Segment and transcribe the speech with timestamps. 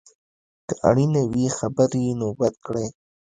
[0.67, 2.87] که اړینه وي خبرې یې نوټ کړئ.